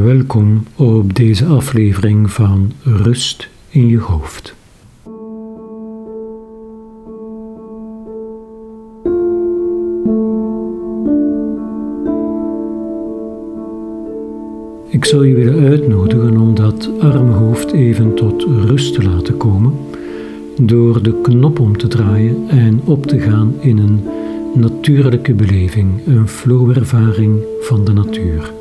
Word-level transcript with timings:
Welkom 0.00 0.66
op 0.76 1.14
deze 1.14 1.46
aflevering 1.46 2.30
van 2.30 2.72
Rust 2.82 3.48
in 3.68 3.86
je 3.86 3.98
hoofd. 3.98 4.54
Ik 14.88 15.04
zou 15.04 15.26
je 15.26 15.34
willen 15.34 15.68
uitnodigen 15.68 16.36
om 16.36 16.54
dat 16.54 16.90
arme 17.00 17.32
hoofd 17.32 17.72
even 17.72 18.14
tot 18.14 18.42
rust 18.42 18.94
te 18.94 19.02
laten 19.02 19.36
komen 19.36 19.74
door 20.60 21.02
de 21.02 21.20
knop 21.22 21.60
om 21.60 21.76
te 21.76 21.88
draaien 21.88 22.48
en 22.48 22.80
op 22.84 23.06
te 23.06 23.20
gaan 23.20 23.54
in 23.60 23.78
een 23.78 24.00
natuurlijke 24.54 25.34
beleving, 25.34 26.06
een 26.06 26.28
flowervaring 26.28 27.40
van 27.60 27.84
de 27.84 27.92
natuur, 27.92 28.52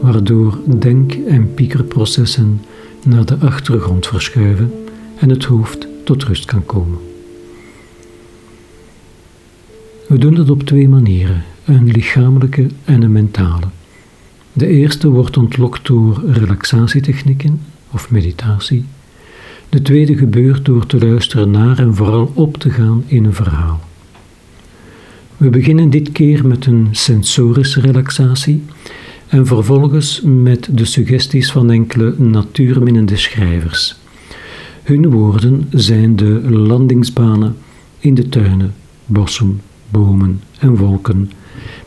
waardoor 0.00 0.58
denk- 0.78 1.12
en 1.12 1.54
piekerprocessen 1.54 2.60
naar 3.04 3.24
de 3.24 3.36
achtergrond 3.36 4.06
verschuiven 4.06 4.72
en 5.18 5.28
het 5.28 5.44
hoofd 5.44 5.86
tot 6.04 6.24
rust 6.24 6.44
kan 6.44 6.66
komen. 6.66 6.98
We 10.08 10.18
doen 10.18 10.34
dat 10.34 10.50
op 10.50 10.62
twee 10.62 10.88
manieren, 10.88 11.44
een 11.64 11.86
lichamelijke 11.86 12.66
en 12.84 13.02
een 13.02 13.12
mentale. 13.12 13.66
De 14.52 14.66
eerste 14.66 15.08
wordt 15.08 15.36
ontlokt 15.36 15.86
door 15.86 16.22
relaxatietechnieken 16.26 17.60
of 17.92 18.10
meditatie. 18.10 18.84
De 19.68 19.82
tweede 19.82 20.16
gebeurt 20.16 20.64
door 20.64 20.86
te 20.86 20.98
luisteren 20.98 21.50
naar 21.50 21.78
en 21.78 21.94
vooral 21.94 22.32
op 22.34 22.56
te 22.56 22.70
gaan 22.70 23.04
in 23.06 23.24
een 23.24 23.34
verhaal. 23.34 23.80
We 25.36 25.50
beginnen 25.50 25.90
dit 25.90 26.12
keer 26.12 26.46
met 26.46 26.66
een 26.66 26.88
sensorische 26.90 27.80
relaxatie 27.80 28.62
en 29.36 29.46
vervolgens 29.46 30.20
met 30.24 30.68
de 30.70 30.84
suggesties 30.84 31.52
van 31.52 31.70
enkele 31.70 32.14
natuurminnende 32.18 33.16
schrijvers. 33.16 33.96
Hun 34.82 35.10
woorden 35.10 35.68
zijn 35.70 36.16
de 36.16 36.50
landingsbanen 36.50 37.56
in 37.98 38.14
de 38.14 38.28
tuinen, 38.28 38.74
bossen, 39.06 39.60
bomen 39.88 40.42
en 40.58 40.76
wolken 40.76 41.30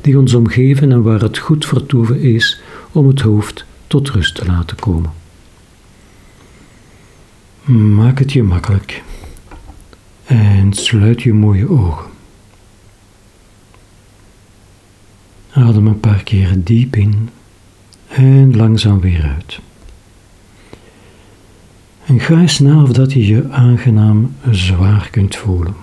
die 0.01 0.19
ons 0.19 0.33
omgeven 0.33 0.91
en 0.91 1.01
waar 1.01 1.21
het 1.21 1.37
goed 1.37 1.65
vertoeven 1.65 2.21
is 2.21 2.61
om 2.91 3.07
het 3.07 3.21
hoofd 3.21 3.65
tot 3.87 4.09
rust 4.09 4.35
te 4.35 4.45
laten 4.45 4.77
komen. 4.77 5.11
Maak 7.95 8.19
het 8.19 8.31
je 8.31 8.43
makkelijk 8.43 9.03
en 10.25 10.73
sluit 10.73 11.21
je 11.21 11.33
mooie 11.33 11.69
ogen. 11.69 12.07
Adem 15.52 15.87
een 15.87 15.99
paar 15.99 16.23
keer 16.23 16.53
diep 16.63 16.95
in 16.95 17.29
en 18.09 18.55
langzaam 18.55 18.99
weer 18.99 19.23
uit. 19.23 19.59
En 22.05 22.19
ga 22.19 22.39
eens 22.39 22.59
na 22.59 22.81
of 22.81 22.91
dat 22.91 23.13
je 23.13 23.25
je 23.27 23.49
aangenaam 23.49 24.35
zwaar 24.52 25.09
kunt 25.09 25.35
voelen. 25.35 25.75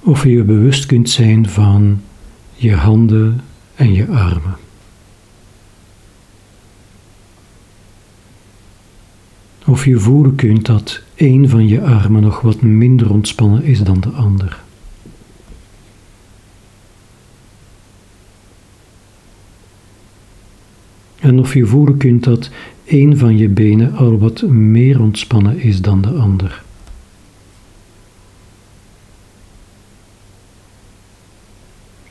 Of 0.00 0.22
je 0.22 0.30
je 0.30 0.42
bewust 0.42 0.86
kunt 0.86 1.10
zijn 1.10 1.48
van 1.48 2.02
je 2.54 2.74
handen 2.74 3.40
en 3.74 3.92
je 3.92 4.06
armen. 4.06 4.56
Of 9.66 9.84
je 9.84 9.98
voelen 9.98 10.34
kunt 10.34 10.66
dat 10.66 11.00
een 11.14 11.48
van 11.48 11.68
je 11.68 11.82
armen 11.82 12.22
nog 12.22 12.40
wat 12.40 12.62
minder 12.62 13.10
ontspannen 13.10 13.62
is 13.62 13.80
dan 13.80 14.00
de 14.00 14.08
ander. 14.08 14.61
En 21.22 21.38
of 21.38 21.54
je 21.54 21.66
voelen 21.66 21.96
kunt 21.96 22.24
dat 22.24 22.50
een 22.84 23.18
van 23.18 23.36
je 23.36 23.48
benen 23.48 23.94
al 23.94 24.18
wat 24.18 24.42
meer 24.42 25.00
ontspannen 25.00 25.60
is 25.60 25.80
dan 25.80 26.00
de 26.00 26.08
ander. 26.08 26.62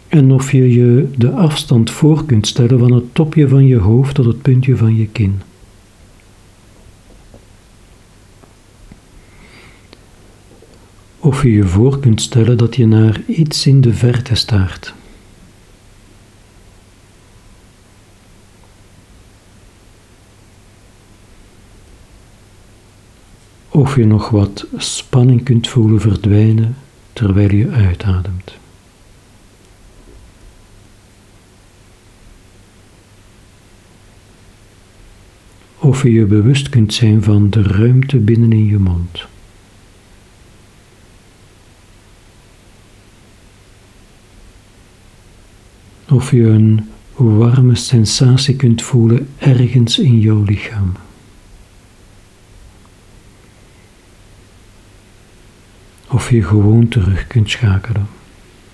En 0.07 0.31
of 0.31 0.51
je 0.51 0.73
je 0.73 1.09
de 1.17 1.29
afstand 1.31 1.91
voor 1.91 2.25
kunt 2.25 2.47
stellen 2.47 2.79
van 2.79 2.94
het 2.94 3.16
topje 3.16 3.47
van 3.47 3.66
je 3.66 3.77
hoofd 3.77 4.16
tot 4.16 4.25
het 4.25 4.41
puntje 4.41 4.77
van 4.77 4.95
je 4.95 5.07
kin. 5.07 5.41
Of 11.19 11.44
je 11.44 11.51
je 11.51 11.63
voor 11.63 12.00
kunt 12.00 12.21
stellen 12.21 12.57
dat 12.57 12.75
je 12.75 12.88
naar 12.88 13.21
iets 13.27 13.67
in 13.67 13.81
de 13.81 13.94
verte 13.94 14.35
staart. 14.35 14.94
Of 23.91 23.97
je 23.97 24.06
nog 24.06 24.29
wat 24.29 24.66
spanning 24.78 25.44
kunt 25.44 25.68
voelen 25.68 26.02
verdwijnen 26.02 26.75
terwijl 27.13 27.56
je 27.56 27.69
uitademt. 27.69 28.57
Of 35.78 36.03
je 36.03 36.12
je 36.12 36.25
bewust 36.25 36.69
kunt 36.69 36.94
zijn 36.94 37.24
van 37.24 37.50
de 37.50 37.62
ruimte 37.62 38.18
binnenin 38.18 38.66
je 38.66 38.78
mond. 38.78 39.25
Of 46.09 46.31
je 46.31 46.44
een 46.47 46.90
warme 47.16 47.75
sensatie 47.75 48.56
kunt 48.56 48.81
voelen 48.81 49.28
ergens 49.38 50.00
in 50.00 50.19
jouw 50.19 50.44
lichaam. 50.44 50.91
Of 56.11 56.29
je 56.29 56.44
gewoon 56.44 56.88
terug 56.88 57.27
kunt 57.27 57.49
schakelen 57.49 58.07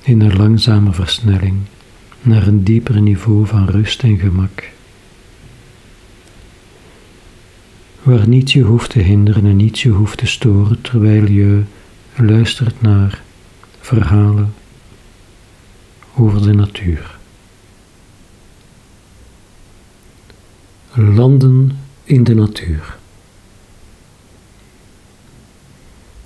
in 0.02 0.22
een 0.22 0.36
langzame 0.36 0.94
versnelling 0.94 1.56
naar 2.22 2.48
een 2.48 2.64
dieper 2.64 3.02
niveau 3.02 3.46
van 3.46 3.70
rust 3.70 4.04
en 4.04 4.18
gemak. 4.18 4.70
Waar 8.04 8.28
niets 8.28 8.54
je 8.54 8.62
hoeft 8.62 8.90
te 8.90 9.00
hinderen 9.00 9.46
en 9.46 9.56
niets 9.56 9.84
je 9.84 9.90
hoeft 9.90 10.18
te 10.18 10.26
storen 10.26 10.82
terwijl 10.82 11.30
je 11.30 11.64
luistert 12.16 12.82
naar 12.82 13.22
verhalen 13.80 14.54
over 16.16 16.42
de 16.42 16.54
natuur. 16.54 17.18
Landen 20.94 21.80
in 22.04 22.24
de 22.24 22.36
natuur. 22.36 22.98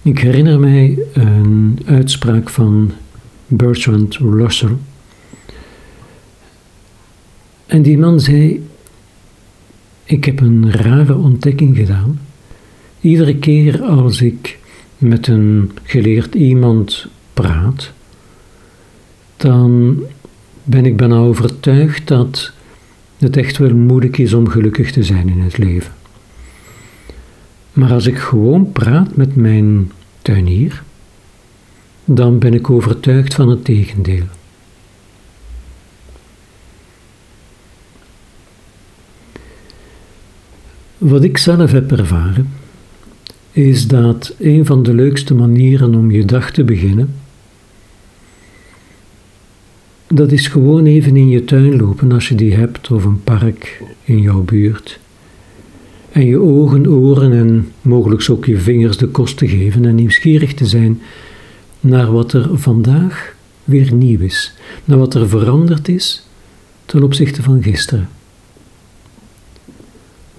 Ik 0.03 0.19
herinner 0.19 0.59
mij 0.59 0.97
een 1.13 1.79
uitspraak 1.85 2.49
van 2.49 2.91
Bertrand 3.47 4.15
Russell. 4.15 4.75
En 7.65 7.81
die 7.81 7.97
man 7.97 8.19
zei: 8.19 8.67
Ik 10.03 10.25
heb 10.25 10.39
een 10.39 10.71
rare 10.71 11.15
ontdekking 11.15 11.75
gedaan. 11.75 12.19
Iedere 13.01 13.35
keer 13.35 13.81
als 13.81 14.21
ik 14.21 14.59
met 14.97 15.27
een 15.27 15.71
geleerd 15.83 16.35
iemand 16.35 17.07
praat, 17.33 17.91
dan 19.37 19.97
ben 20.63 20.85
ik 20.85 20.97
bijna 20.97 21.17
overtuigd 21.17 22.07
dat 22.07 22.51
het 23.17 23.37
echt 23.37 23.57
wel 23.57 23.75
moeilijk 23.75 24.17
is 24.17 24.33
om 24.33 24.49
gelukkig 24.49 24.91
te 24.91 25.03
zijn 25.03 25.29
in 25.29 25.39
het 25.39 25.57
leven. 25.57 26.00
Maar 27.71 27.91
als 27.91 28.05
ik 28.05 28.17
gewoon 28.17 28.71
praat 28.71 29.15
met 29.15 29.35
mijn 29.35 29.91
tuinier, 30.21 30.83
dan 32.05 32.39
ben 32.39 32.53
ik 32.53 32.69
overtuigd 32.69 33.33
van 33.33 33.49
het 33.49 33.65
tegendeel. 33.65 34.23
Wat 40.97 41.23
ik 41.23 41.37
zelf 41.37 41.71
heb 41.71 41.91
ervaren, 41.91 42.49
is 43.51 43.87
dat 43.87 44.35
een 44.39 44.65
van 44.65 44.83
de 44.83 44.93
leukste 44.93 45.33
manieren 45.33 45.95
om 45.95 46.11
je 46.11 46.25
dag 46.25 46.51
te 46.51 46.63
beginnen 46.63 47.15
dat 50.13 50.31
is 50.31 50.47
gewoon 50.47 50.85
even 50.85 51.15
in 51.15 51.29
je 51.29 51.43
tuin 51.43 51.75
lopen 51.75 52.11
als 52.11 52.27
je 52.27 52.35
die 52.35 52.53
hebt, 52.53 52.91
of 52.91 53.03
een 53.03 53.23
park 53.23 53.83
in 54.03 54.19
jouw 54.19 54.41
buurt. 54.41 54.99
En 56.11 56.25
je 56.25 56.39
ogen, 56.39 56.87
oren 56.87 57.31
en 57.31 57.71
mogelijk 57.81 58.29
ook 58.29 58.45
je 58.45 58.57
vingers 58.57 58.97
de 58.97 59.07
kost 59.07 59.37
te 59.37 59.47
geven 59.47 59.85
en 59.85 59.95
nieuwsgierig 59.95 60.53
te 60.53 60.65
zijn 60.65 61.01
naar 61.79 62.11
wat 62.11 62.33
er 62.33 62.49
vandaag 62.53 63.35
weer 63.63 63.93
nieuw 63.93 64.19
is, 64.19 64.53
naar 64.85 64.97
wat 64.97 65.13
er 65.13 65.29
veranderd 65.29 65.87
is 65.87 66.27
ten 66.85 67.03
opzichte 67.03 67.43
van 67.43 67.63
gisteren. 67.63 68.09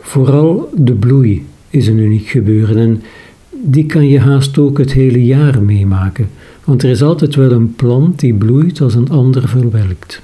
Vooral 0.01 0.71
de 0.77 0.95
bloei 0.95 1.47
is 1.71 1.87
een 1.87 1.99
uniek 1.99 2.27
gebeuren 2.27 2.77
en 2.77 3.03
die 3.51 3.87
kan 3.87 4.09
je 4.09 4.21
haast 4.21 4.59
ook 4.59 4.79
het 4.79 4.93
hele 4.93 5.25
jaar 5.25 5.63
meemaken, 5.63 6.31
want 6.65 6.83
er 6.83 6.91
is 6.91 7.03
altijd 7.03 7.35
wel 7.35 7.51
een 7.51 7.75
plant 7.75 8.21
die 8.21 8.35
bloeit 8.35 8.81
als 8.81 8.95
een 8.95 9.09
ander 9.09 9.49
verwelkt. 9.49 10.23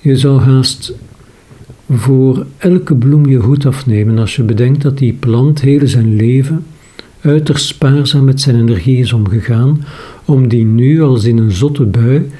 Je 0.00 0.16
zou 0.16 0.40
haast 0.40 0.94
voor 1.92 2.46
elke 2.58 2.94
bloem 2.94 3.26
je 3.26 3.36
hoed 3.36 3.66
afnemen 3.66 4.18
als 4.18 4.36
je 4.36 4.42
bedenkt 4.42 4.82
dat 4.82 4.98
die 4.98 5.12
plant 5.12 5.60
heel 5.60 5.86
zijn 5.86 6.16
leven 6.16 6.64
uiterst 7.20 7.66
spaarzaam 7.66 8.24
met 8.24 8.40
zijn 8.40 8.56
energie 8.56 8.98
is 8.98 9.12
omgegaan, 9.12 9.84
om 10.24 10.48
die 10.48 10.64
nu 10.64 11.02
als 11.02 11.24
in 11.24 11.38
een 11.38 11.52
zotte 11.52 11.84
bui 11.84 12.30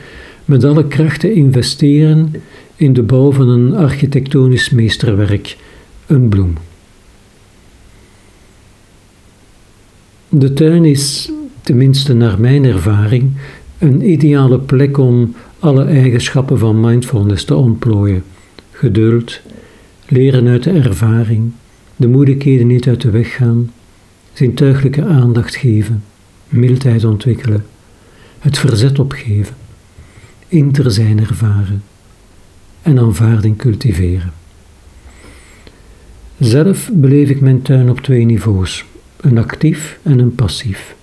met 0.44 0.64
alle 0.64 0.86
kracht 0.86 1.20
te 1.20 1.32
investeren 1.32 2.34
in 2.76 2.92
de 2.92 3.02
bouw 3.02 3.32
van 3.32 3.48
een 3.48 3.74
architectonisch 3.74 4.70
meesterwerk, 4.70 5.56
een 6.06 6.28
bloem. 6.28 6.54
De 10.28 10.52
tuin 10.52 10.84
is, 10.84 11.30
tenminste 11.60 12.14
naar 12.14 12.40
mijn 12.40 12.64
ervaring, 12.64 13.30
een 13.78 14.10
ideale 14.10 14.58
plek 14.58 14.98
om 14.98 15.34
alle 15.58 15.84
eigenschappen 15.84 16.58
van 16.58 16.80
mindfulness 16.80 17.44
te 17.44 17.54
ontplooien. 17.54 18.22
Geduld, 18.82 19.40
leren 20.08 20.48
uit 20.48 20.62
de 20.62 20.70
ervaring, 20.70 21.52
de 21.96 22.08
moeilijkheden 22.08 22.66
niet 22.66 22.88
uit 22.88 23.00
de 23.00 23.10
weg 23.10 23.34
gaan, 23.34 23.72
zintuiglijke 24.32 25.04
aandacht 25.04 25.56
geven, 25.56 26.04
mildheid 26.48 27.04
ontwikkelen, 27.04 27.64
het 28.38 28.58
verzet 28.58 28.98
opgeven, 28.98 29.54
inter 30.48 30.90
zijn 30.90 31.20
ervaren 31.20 31.82
en 32.82 32.98
aanvaarding 32.98 33.56
cultiveren. 33.56 34.32
Zelf 36.38 36.90
beleef 36.92 37.28
ik 37.28 37.40
mijn 37.40 37.62
tuin 37.62 37.90
op 37.90 38.00
twee 38.00 38.24
niveaus, 38.24 38.84
een 39.16 39.38
actief 39.38 39.98
en 40.02 40.18
een 40.18 40.34
passief. 40.34 40.94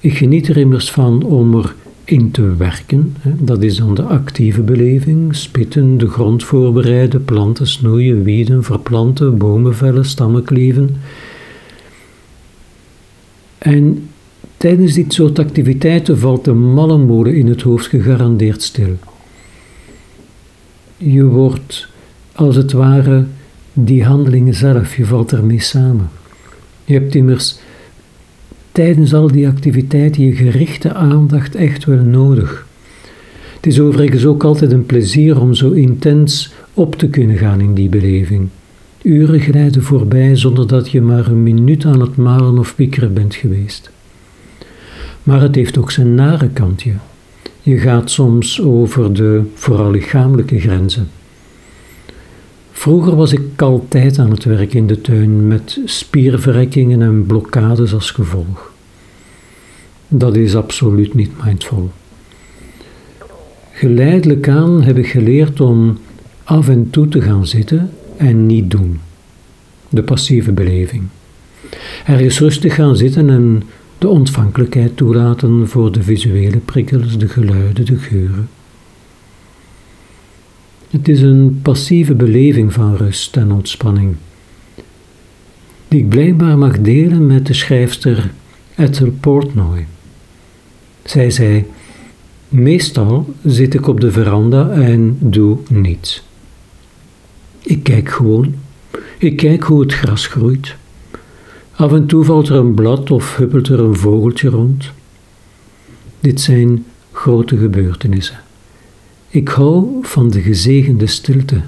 Ik 0.00 0.16
geniet 0.16 0.48
er 0.48 0.56
immers 0.56 0.90
van 0.90 1.22
om 1.22 1.54
er 1.54 1.74
in 2.10 2.30
te 2.30 2.56
werken. 2.56 3.16
Dat 3.22 3.62
is 3.62 3.76
dan 3.76 3.94
de 3.94 4.02
actieve 4.02 4.62
beleving. 4.62 5.36
Spitten, 5.36 5.98
de 5.98 6.08
grond 6.08 6.44
voorbereiden, 6.44 7.24
planten 7.24 7.66
snoeien, 7.66 8.22
wieden, 8.22 8.64
verplanten, 8.64 9.38
bomen 9.38 9.76
vellen, 9.76 10.04
stammen 10.04 10.44
kleven. 10.44 10.96
En 13.58 14.08
tijdens 14.56 14.94
dit 14.94 15.12
soort 15.12 15.38
activiteiten 15.38 16.18
valt 16.18 16.44
de 16.44 16.52
malle 16.52 17.36
in 17.36 17.46
het 17.46 17.62
hoofd 17.62 17.86
gegarandeerd 17.86 18.62
stil. 18.62 18.96
Je 20.96 21.24
wordt 21.24 21.88
als 22.32 22.56
het 22.56 22.72
ware 22.72 23.24
die 23.72 24.04
handelingen 24.04 24.54
zelf, 24.54 24.96
je 24.96 25.04
valt 25.04 25.32
ermee 25.32 25.60
samen. 25.60 26.10
Je 26.84 26.92
hebt 26.92 27.14
immers 27.14 27.58
tijdens 28.72 29.14
al 29.14 29.26
die 29.26 29.48
activiteiten 29.48 30.22
je 30.22 30.32
gerichte 30.32 30.94
aandacht 30.94 31.54
echt 31.54 31.84
wel 31.84 32.02
nodig. 32.04 32.66
Het 33.54 33.66
is 33.66 33.80
overigens 33.80 34.24
ook 34.26 34.44
altijd 34.44 34.72
een 34.72 34.86
plezier 34.86 35.40
om 35.40 35.54
zo 35.54 35.70
intens 35.70 36.52
op 36.74 36.94
te 36.94 37.08
kunnen 37.08 37.36
gaan 37.36 37.60
in 37.60 37.74
die 37.74 37.88
beleving. 37.88 38.48
Uren 39.02 39.40
glijden 39.40 39.82
voorbij 39.82 40.36
zonder 40.36 40.66
dat 40.66 40.90
je 40.90 41.00
maar 41.00 41.26
een 41.26 41.42
minuut 41.42 41.84
aan 41.84 42.00
het 42.00 42.16
malen 42.16 42.58
of 42.58 42.74
piekeren 42.74 43.14
bent 43.14 43.34
geweest. 43.34 43.90
Maar 45.22 45.40
het 45.40 45.54
heeft 45.54 45.78
ook 45.78 45.90
zijn 45.90 46.14
nare 46.14 46.48
kantje. 46.48 46.92
Je 47.62 47.78
gaat 47.78 48.10
soms 48.10 48.62
over 48.62 49.12
de 49.12 49.42
vooral 49.54 49.90
lichamelijke 49.90 50.60
grenzen. 50.60 51.08
Vroeger 52.80 53.16
was 53.16 53.32
ik 53.32 53.62
altijd 53.62 54.18
aan 54.18 54.30
het 54.30 54.44
werk 54.44 54.74
in 54.74 54.86
de 54.86 55.00
tuin 55.00 55.46
met 55.46 55.80
spierverrekkingen 55.84 57.02
en 57.02 57.26
blokkades 57.26 57.94
als 57.94 58.10
gevolg. 58.10 58.72
Dat 60.08 60.36
is 60.36 60.56
absoluut 60.56 61.14
niet 61.14 61.44
mindful. 61.44 61.90
Geleidelijk 63.72 64.48
aan 64.48 64.82
heb 64.82 64.96
ik 64.96 65.06
geleerd 65.06 65.60
om 65.60 65.98
af 66.44 66.68
en 66.68 66.90
toe 66.90 67.08
te 67.08 67.22
gaan 67.22 67.46
zitten 67.46 67.90
en 68.16 68.46
niet 68.46 68.70
doen. 68.70 69.00
De 69.88 70.02
passieve 70.02 70.52
beleving. 70.52 71.02
Ergens 72.06 72.38
rustig 72.38 72.74
gaan 72.74 72.96
zitten 72.96 73.30
en 73.30 73.62
de 73.98 74.08
ontvankelijkheid 74.08 74.96
toelaten 74.96 75.68
voor 75.68 75.92
de 75.92 76.02
visuele 76.02 76.58
prikkels, 76.58 77.18
de 77.18 77.28
geluiden, 77.28 77.84
de 77.84 77.96
geuren. 77.96 78.48
Het 80.90 81.08
is 81.08 81.22
een 81.22 81.58
passieve 81.62 82.14
beleving 82.14 82.72
van 82.72 82.96
rust 82.96 83.36
en 83.36 83.52
ontspanning, 83.52 84.16
die 85.88 86.00
ik 86.00 86.08
blijkbaar 86.08 86.58
mag 86.58 86.80
delen 86.80 87.26
met 87.26 87.46
de 87.46 87.54
schrijfster 87.54 88.30
Ethel 88.76 89.10
Portnoy. 89.20 89.86
Zij 91.04 91.30
zei: 91.30 91.66
Meestal 92.48 93.34
zit 93.44 93.74
ik 93.74 93.86
op 93.86 94.00
de 94.00 94.12
veranda 94.12 94.70
en 94.70 95.16
doe 95.20 95.58
niets. 95.68 96.22
Ik 97.62 97.82
kijk 97.82 98.08
gewoon. 98.08 98.54
Ik 99.18 99.36
kijk 99.36 99.62
hoe 99.62 99.80
het 99.80 99.92
gras 99.92 100.26
groeit. 100.26 100.76
Af 101.70 101.92
en 101.92 102.06
toe 102.06 102.24
valt 102.24 102.48
er 102.48 102.56
een 102.56 102.74
blad 102.74 103.10
of 103.10 103.36
huppelt 103.36 103.68
er 103.68 103.80
een 103.80 103.96
vogeltje 103.96 104.48
rond. 104.48 104.90
Dit 106.20 106.40
zijn 106.40 106.84
grote 107.12 107.56
gebeurtenissen. 107.56 108.40
Ik 109.32 109.48
hou 109.48 109.98
van 110.02 110.30
de 110.30 110.40
gezegende 110.40 111.06
stilte 111.06 111.60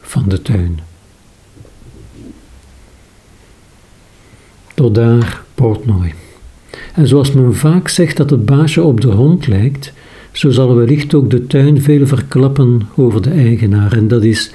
van 0.00 0.24
de 0.28 0.42
tuin. 0.42 0.78
Tot 4.74 4.94
daar 4.94 5.42
Portnoy. 5.54 6.14
En 6.94 7.08
zoals 7.08 7.32
men 7.32 7.54
vaak 7.54 7.88
zegt 7.88 8.16
dat 8.16 8.30
het 8.30 8.44
baasje 8.44 8.82
op 8.82 9.00
de 9.00 9.08
hond 9.08 9.46
lijkt, 9.46 9.92
zo 10.32 10.50
zal 10.50 10.74
wellicht 10.74 11.14
ook 11.14 11.30
de 11.30 11.46
tuin 11.46 11.82
veel 11.82 12.06
verklappen 12.06 12.88
over 12.96 13.22
de 13.22 13.30
eigenaar. 13.30 13.92
En 13.92 14.08
dat 14.08 14.24
is 14.24 14.52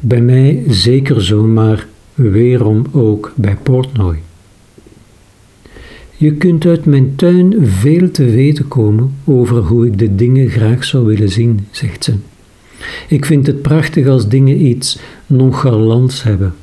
bij 0.00 0.20
mij 0.20 0.62
zeker 0.68 1.24
zo, 1.24 1.42
maar 1.42 1.86
weerom 2.14 2.86
ook 2.92 3.32
bij 3.36 3.56
Portnoy. 3.62 4.22
Je 6.16 6.32
kunt 6.32 6.66
uit 6.66 6.84
mijn 6.84 7.16
tuin 7.16 7.66
veel 7.66 8.10
te 8.10 8.24
weten 8.24 8.68
komen 8.68 9.14
over 9.24 9.56
hoe 9.56 9.86
ik 9.86 9.98
de 9.98 10.14
dingen 10.14 10.48
graag 10.48 10.84
zou 10.84 11.04
willen 11.04 11.28
zien, 11.28 11.66
zegt 11.70 12.04
ze. 12.04 12.14
Ik 13.08 13.24
vind 13.24 13.46
het 13.46 13.62
prachtig 13.62 14.06
als 14.06 14.28
dingen 14.28 14.66
iets 14.66 14.98
nonchalants 15.26 16.22
hebben. 16.22 16.54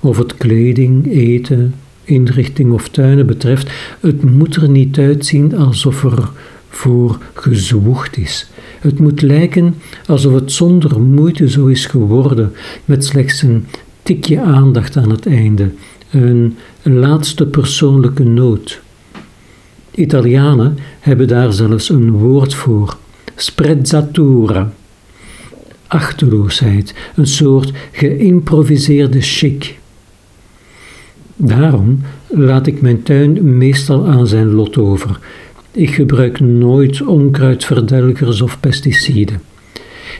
Of 0.00 0.18
het 0.18 0.36
kleding, 0.36 1.12
eten, 1.12 1.74
inrichting 2.04 2.72
of 2.72 2.88
tuinen 2.88 3.26
betreft, 3.26 3.70
het 4.00 4.22
moet 4.22 4.56
er 4.56 4.68
niet 4.68 4.98
uitzien 4.98 5.56
alsof 5.56 6.04
er 6.04 6.30
voor 6.68 7.18
gezwoegd 7.32 8.16
is. 8.16 8.50
Het 8.80 8.98
moet 8.98 9.22
lijken 9.22 9.74
alsof 10.06 10.34
het 10.34 10.52
zonder 10.52 11.00
moeite 11.00 11.50
zo 11.50 11.66
is 11.66 11.86
geworden, 11.86 12.52
met 12.84 13.04
slechts 13.04 13.42
een 13.42 13.66
tikje 14.02 14.40
aandacht 14.40 14.96
aan 14.96 15.10
het 15.10 15.26
einde, 15.26 15.70
een 16.10 16.56
laatste 16.82 17.46
persoonlijke 17.46 18.24
noot. 18.24 18.80
Italianen 19.94 20.78
hebben 21.00 21.28
daar 21.28 21.52
zelfs 21.52 21.88
een 21.88 22.10
woord 22.10 22.54
voor, 22.54 22.96
sprezzatura. 23.36 24.72
Achterloosheid, 25.86 26.94
een 27.16 27.26
soort 27.26 27.72
geïmproviseerde 27.92 29.20
chic. 29.20 29.78
Daarom 31.36 32.00
laat 32.28 32.66
ik 32.66 32.80
mijn 32.80 33.02
tuin 33.02 33.56
meestal 33.56 34.06
aan 34.06 34.26
zijn 34.26 34.52
lot 34.52 34.76
over. 34.76 35.18
Ik 35.70 35.90
gebruik 35.90 36.40
nooit 36.40 37.02
onkruidverdelgers 37.02 38.40
of 38.40 38.60
pesticiden. 38.60 39.42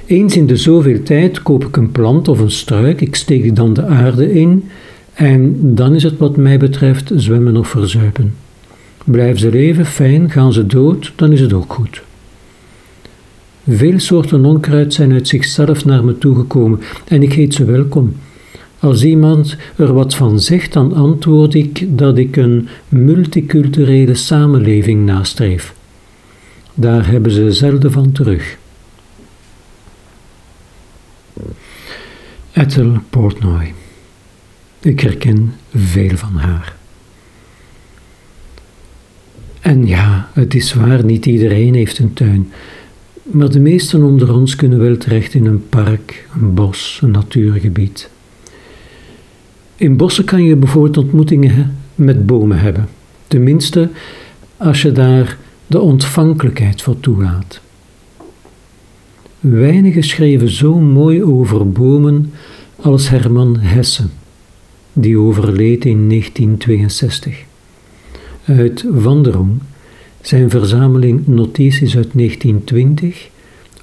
Eens 0.06 0.36
in 0.36 0.46
de 0.46 0.56
zoveel 0.56 1.02
tijd 1.02 1.42
koop 1.42 1.64
ik 1.64 1.76
een 1.76 1.90
plant 1.90 2.28
of 2.28 2.38
een 2.38 2.50
struik, 2.50 3.00
ik 3.00 3.14
steek 3.14 3.56
dan 3.56 3.72
de 3.72 3.84
aarde 3.84 4.32
in 4.32 4.70
en 5.22 5.74
dan 5.74 5.94
is 5.94 6.02
het 6.02 6.18
wat 6.18 6.36
mij 6.36 6.58
betreft 6.58 7.10
zwemmen 7.14 7.56
of 7.56 7.68
verzuipen. 7.68 8.34
Blijven 9.04 9.38
ze 9.38 9.50
leven, 9.50 9.86
fijn, 9.86 10.30
gaan 10.30 10.52
ze 10.52 10.66
dood, 10.66 11.12
dan 11.16 11.32
is 11.32 11.40
het 11.40 11.52
ook 11.52 11.72
goed. 11.72 12.02
Veel 13.68 13.98
soorten 13.98 14.44
onkruid 14.44 14.94
zijn 14.94 15.12
uit 15.12 15.28
zichzelf 15.28 15.84
naar 15.84 16.04
me 16.04 16.18
toegekomen 16.18 16.80
en 17.04 17.22
ik 17.22 17.32
heet 17.32 17.54
ze 17.54 17.64
welkom. 17.64 18.16
Als 18.78 19.04
iemand 19.04 19.56
er 19.76 19.92
wat 19.92 20.14
van 20.14 20.40
zegt, 20.40 20.72
dan 20.72 20.94
antwoord 20.94 21.54
ik 21.54 21.98
dat 21.98 22.18
ik 22.18 22.36
een 22.36 22.68
multiculturele 22.88 24.14
samenleving 24.14 25.04
nastreef. 25.04 25.74
Daar 26.74 27.06
hebben 27.06 27.32
ze 27.32 27.52
zelden 27.52 27.92
van 27.92 28.12
terug. 28.12 28.56
Ethel 32.52 32.92
Portnoy. 33.10 33.72
Ik 34.82 35.00
herken 35.00 35.54
veel 35.74 36.16
van 36.16 36.36
haar. 36.36 36.76
En 39.60 39.86
ja, 39.86 40.28
het 40.32 40.54
is 40.54 40.72
waar, 40.72 41.04
niet 41.04 41.26
iedereen 41.26 41.74
heeft 41.74 41.98
een 41.98 42.12
tuin. 42.12 42.52
Maar 43.22 43.50
de 43.50 43.60
meesten 43.60 44.02
onder 44.02 44.34
ons 44.34 44.56
kunnen 44.56 44.78
wel 44.78 44.96
terecht 44.96 45.34
in 45.34 45.46
een 45.46 45.68
park, 45.68 46.28
een 46.40 46.54
bos, 46.54 47.00
een 47.02 47.10
natuurgebied. 47.10 48.10
In 49.76 49.96
bossen 49.96 50.24
kan 50.24 50.44
je 50.44 50.56
bijvoorbeeld 50.56 50.96
ontmoetingen 50.96 51.76
met 51.94 52.26
bomen 52.26 52.58
hebben. 52.58 52.88
Tenminste, 53.26 53.90
als 54.56 54.82
je 54.82 54.92
daar 54.92 55.36
de 55.66 55.80
ontvankelijkheid 55.80 56.82
voor 56.82 57.00
toelaat. 57.00 57.60
Weinigen 59.40 60.02
schreven 60.02 60.50
zo 60.50 60.78
mooi 60.78 61.22
over 61.22 61.70
bomen 61.70 62.32
als 62.76 63.08
Herman 63.08 63.58
Hesse, 63.58 64.04
die 64.92 65.18
overleed 65.18 65.84
in 65.84 66.08
1962. 66.08 67.44
Uit 68.44 68.84
Wanderung, 68.90 69.60
zijn 70.20 70.50
verzameling 70.50 71.26
notities 71.26 71.96
uit 71.96 72.08
1920, 72.12 73.28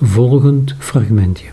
volgend 0.02 0.76
fragmentje. 0.78 1.48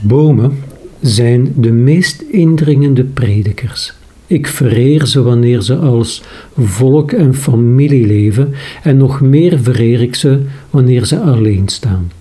Bomen 0.00 0.58
zijn 1.00 1.52
de 1.56 1.72
meest 1.72 2.20
indringende 2.20 3.04
predikers. 3.04 3.94
Ik 4.26 4.46
vereer 4.46 5.06
ze 5.06 5.22
wanneer 5.22 5.60
ze 5.60 5.76
als 5.76 6.22
volk 6.58 7.12
en 7.12 7.34
familie 7.34 8.06
leven, 8.06 8.54
en 8.82 8.96
nog 8.96 9.20
meer 9.20 9.60
vereer 9.60 10.00
ik 10.00 10.14
ze 10.14 10.40
wanneer 10.70 11.04
ze 11.04 11.20
alleen 11.20 11.68
staan. 11.68 12.12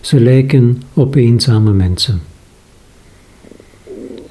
Ze 0.00 0.20
lijken 0.20 0.82
op 0.94 1.14
eenzame 1.14 1.72
mensen. 1.72 2.29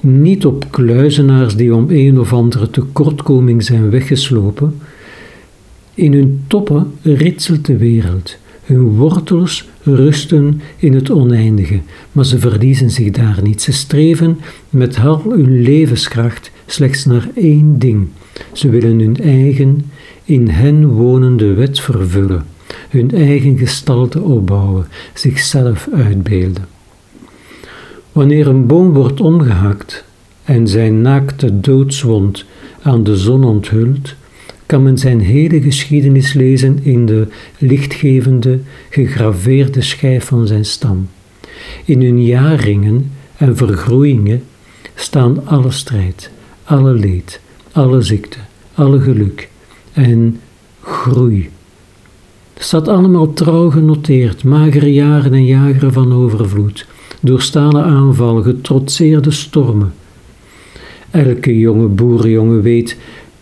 Niet 0.00 0.46
op 0.46 0.66
kluizenaars 0.70 1.56
die 1.56 1.74
om 1.74 1.86
een 1.90 2.18
of 2.20 2.32
andere 2.32 2.70
tekortkoming 2.70 3.62
zijn 3.62 3.90
weggeslopen. 3.90 4.80
In 5.94 6.12
hun 6.12 6.44
toppen 6.46 6.92
ritselt 7.02 7.66
de 7.66 7.76
wereld. 7.76 8.36
Hun 8.64 8.88
wortels 8.96 9.68
rusten 9.82 10.60
in 10.76 10.94
het 10.94 11.10
oneindige, 11.10 11.80
maar 12.12 12.26
ze 12.26 12.38
verliezen 12.38 12.90
zich 12.90 13.10
daar 13.10 13.38
niet. 13.42 13.62
Ze 13.62 13.72
streven 13.72 14.38
met 14.70 14.98
al 14.98 15.22
hun 15.28 15.62
levenskracht 15.62 16.50
slechts 16.66 17.04
naar 17.04 17.28
één 17.34 17.78
ding. 17.78 18.08
Ze 18.52 18.68
willen 18.68 18.98
hun 18.98 19.16
eigen, 19.16 19.90
in 20.24 20.48
hen 20.48 20.86
wonende 20.86 21.54
wet 21.54 21.80
vervullen, 21.80 22.44
hun 22.88 23.10
eigen 23.10 23.58
gestalte 23.58 24.20
opbouwen, 24.20 24.86
zichzelf 25.14 25.88
uitbeelden. 25.92 26.79
Wanneer 28.12 28.46
een 28.46 28.66
boom 28.66 28.92
wordt 28.92 29.20
omgehakt 29.20 30.04
en 30.44 30.68
zijn 30.68 31.02
naakte 31.02 31.60
doodswond 31.60 32.44
aan 32.82 33.04
de 33.04 33.16
zon 33.16 33.44
onthult, 33.44 34.14
kan 34.66 34.82
men 34.82 34.98
zijn 34.98 35.20
hele 35.20 35.62
geschiedenis 35.62 36.32
lezen 36.32 36.78
in 36.82 37.06
de 37.06 37.26
lichtgevende, 37.58 38.58
gegraveerde 38.90 39.80
schijf 39.80 40.24
van 40.24 40.46
zijn 40.46 40.64
stam. 40.64 41.08
In 41.84 42.02
hun 42.02 42.24
jaarringen 42.24 43.10
en 43.36 43.56
vergroeingen 43.56 44.42
staan 44.94 45.46
alle 45.46 45.70
strijd, 45.70 46.30
alle 46.64 46.92
leed, 46.92 47.40
alle 47.72 48.02
ziekte, 48.02 48.38
alle 48.74 49.00
geluk 49.00 49.48
en 49.92 50.40
groei. 50.82 51.50
Het 52.54 52.64
staat 52.64 52.88
allemaal 52.88 53.32
trouw 53.32 53.70
genoteerd, 53.70 54.44
magere 54.44 54.92
jaren 54.92 55.32
en 55.32 55.44
jaren 55.44 55.92
van 55.92 56.12
overvloed, 56.12 56.86
doorstane 57.20 57.82
aanvallen, 57.82 58.42
getrotseerde 58.42 59.30
stormen. 59.30 59.92
Elke 61.10 61.58
jonge 61.58 61.86
boerenjongen 61.86 62.62
weet 62.62 62.96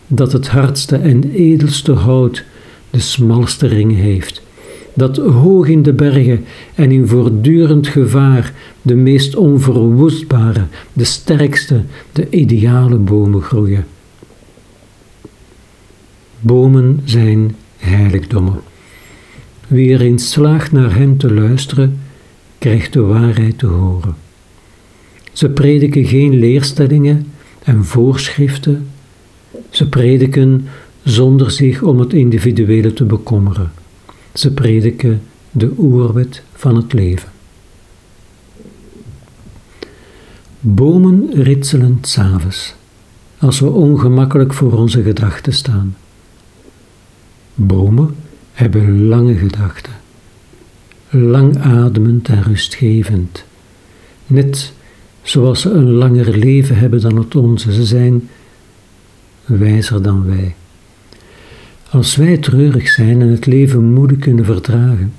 dat 0.07 0.31
het 0.31 0.47
hardste 0.47 0.95
en 0.95 1.31
edelste 1.31 1.91
hout 1.91 2.43
de 2.89 2.99
smalste 2.99 3.67
ring 3.67 3.95
heeft, 3.95 4.41
dat 4.93 5.17
hoog 5.17 5.67
in 5.67 5.83
de 5.83 5.93
bergen 5.93 6.45
en 6.75 6.91
in 6.91 7.07
voortdurend 7.07 7.87
gevaar 7.87 8.53
de 8.81 8.95
meest 8.95 9.35
onverwoestbare, 9.35 10.63
de 10.93 11.03
sterkste, 11.03 11.81
de 12.11 12.29
ideale 12.29 12.97
bomen 12.97 13.41
groeien. 13.41 13.85
Bomen 16.39 16.99
zijn 17.05 17.55
heiligdommen. 17.77 18.59
Wie 19.67 19.89
erin 19.89 20.19
slaagt 20.19 20.71
naar 20.71 20.95
hen 20.95 21.17
te 21.17 21.33
luisteren, 21.33 21.99
krijgt 22.59 22.93
de 22.93 23.01
waarheid 23.01 23.57
te 23.57 23.65
horen. 23.65 24.15
Ze 25.33 25.49
prediken 25.49 26.05
geen 26.05 26.39
leerstellingen 26.39 27.31
en 27.63 27.85
voorschriften 27.85 28.87
ze 29.69 29.89
prediken 29.89 30.67
zonder 31.03 31.51
zich 31.51 31.81
om 31.81 31.99
het 31.99 32.13
individuele 32.13 32.93
te 32.93 33.03
bekommeren. 33.03 33.71
Ze 34.33 34.53
prediken 34.53 35.21
de 35.51 35.73
oerwet 35.77 36.43
van 36.53 36.75
het 36.75 36.93
leven. 36.93 37.29
Bomen 40.59 41.29
ritselen 41.33 41.97
s'avonds, 42.01 42.75
als 43.37 43.59
we 43.59 43.69
ongemakkelijk 43.69 44.53
voor 44.53 44.73
onze 44.73 45.03
gedachten 45.03 45.53
staan. 45.53 45.97
Bomen 47.55 48.15
hebben 48.53 49.07
lange 49.07 49.35
gedachten, 49.35 49.93
langademend 51.09 52.27
en 52.27 52.43
rustgevend, 52.43 53.45
net 54.27 54.73
zoals 55.21 55.61
ze 55.61 55.69
een 55.69 55.91
langer 55.91 56.37
leven 56.37 56.77
hebben 56.77 57.01
dan 57.01 57.17
het 57.17 57.35
onze. 57.35 57.73
Ze 57.73 57.85
zijn 57.85 58.29
wijzer 59.45 60.01
dan 60.01 60.25
wij. 60.25 60.55
Als 61.89 62.15
wij 62.15 62.37
treurig 62.37 62.87
zijn 62.87 63.21
en 63.21 63.27
het 63.27 63.45
leven 63.45 63.83
moedig 63.83 64.17
kunnen 64.17 64.45
verdragen, 64.45 65.13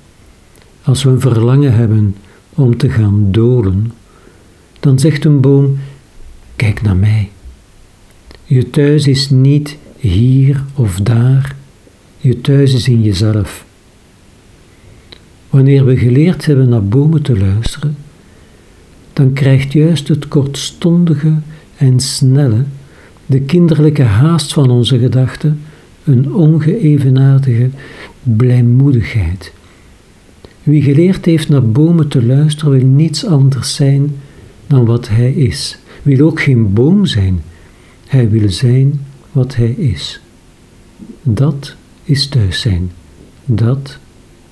als 0.83 1.03
we 1.03 1.11
een 1.11 1.21
verlangen 1.21 1.75
hebben 1.75 2.17
om 2.55 2.77
te 2.77 2.91
gaan 2.91 3.33
dolen, 3.33 3.93
dan 4.81 4.99
zegt 4.99 5.25
een 5.25 5.41
boom: 5.41 5.79
Kijk 6.57 6.83
naar 6.83 6.97
mij. 6.97 7.31
Je 8.45 8.71
thuis 8.71 9.07
is 9.07 9.31
niet 9.31 9.79
hier 9.99 10.65
of 10.75 11.01
daar, 11.01 11.57
je 12.17 12.41
thuis 12.41 12.75
is 12.75 12.89
in 12.89 13.03
jezelf. 13.03 13.65
Wanneer 15.51 15.85
we 15.85 15.97
geleerd 15.97 16.47
hebben 16.47 16.69
naar 16.69 16.85
bomen 16.85 17.23
te 17.23 17.39
luisteren, 17.39 17.97
dan 19.13 19.33
krijgt 19.33 19.73
juist 19.73 20.09
het 20.09 20.29
kortstondige 20.29 21.35
en 21.77 22.01
snelle 22.01 22.65
de 23.27 23.41
kinderlijke 23.41 24.03
haast 24.03 24.53
van 24.53 24.71
onze 24.71 24.99
gedachten, 24.99 25.61
een 26.05 26.35
ongeëvenaardige 26.35 27.71
blijmoedigheid. 28.23 29.53
Wie 30.63 30.83
geleerd 30.83 31.25
heeft 31.25 31.49
naar 31.49 31.69
bomen 31.69 32.09
te 32.09 32.27
luisteren, 32.27 32.73
wil 32.73 32.87
niets 32.87 33.27
anders 33.27 33.75
zijn 33.75 34.15
dan 34.67 34.85
wat 34.85 35.09
hij 35.09 35.33
is. 35.33 35.79
Wil 36.03 36.27
ook 36.27 36.41
geen 36.41 36.73
boom 36.73 37.07
zijn. 37.07 37.41
Hij 38.07 38.31
wil 38.31 38.51
zijn 38.51 39.01
wat 39.33 39.57
hij 39.57 39.71
is. 39.71 40.21
Dat 41.23 41.75
is 42.05 42.27
thuis 42.29 42.61
zijn. 42.61 42.91
Dat 43.45 43.99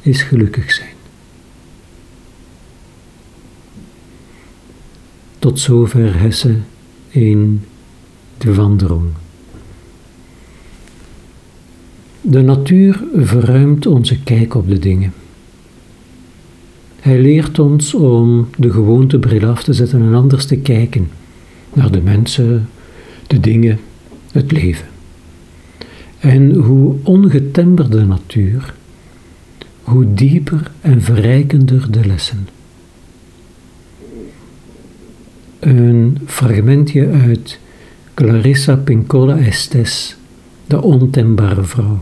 is 0.09 0.23
gelukkig 0.23 0.73
zijn. 0.73 0.97
Tot 5.39 5.61
zover 5.61 6.21
Hesse 6.21 6.55
in 7.09 7.65
de 8.39 8.55
wandeling. 8.55 9.11
De 12.21 12.43
natuur 12.43 13.05
verruimt 13.15 13.87
onze 13.87 14.23
kijk 14.23 14.55
op 14.55 14.69
de 14.69 14.79
dingen. 14.79 15.13
Hij 17.01 17.21
leert 17.21 17.59
ons 17.59 17.95
om 17.95 18.49
de 18.57 18.71
gewoontebril 18.71 19.49
af 19.49 19.63
te 19.63 19.73
zetten 19.73 20.03
en 20.03 20.15
anders 20.15 20.47
te 20.47 20.57
kijken 20.57 21.11
naar 21.75 21.91
de 21.91 22.01
mensen, 22.01 22.69
de 23.27 23.41
dingen, 23.41 23.79
het 24.33 24.53
leven. 24.53 24.87
En 26.19 26.55
hoe 26.55 26.95
ongetemper 27.03 27.91
de 27.91 28.05
natuur, 28.05 28.75
hoe 29.89 30.15
dieper 30.15 30.71
en 30.81 31.03
verrijkender 31.03 31.91
de 31.91 32.07
lessen. 32.07 32.49
Een 35.59 36.19
fragmentje 36.27 37.11
uit 37.11 37.59
Clarissa 38.15 38.77
Pincola 38.77 39.39
Estes, 39.39 40.17
de 40.67 40.83
ontembare 40.83 41.63
vrouw. 41.63 41.99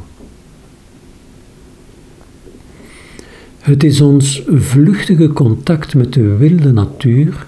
Het 3.58 3.84
is 3.84 4.00
ons 4.00 4.42
vluchtige 4.48 5.28
contact 5.28 5.94
met 5.94 6.12
de 6.12 6.36
wilde 6.36 6.72
natuur 6.72 7.46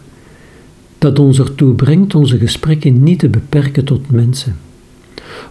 dat 0.99 1.19
ons 1.19 1.39
ertoe 1.39 1.75
brengt 1.75 2.15
onze 2.15 2.39
gesprekken 2.39 3.03
niet 3.03 3.19
te 3.19 3.29
beperken 3.29 3.85
tot 3.85 4.11
mensen, 4.11 4.57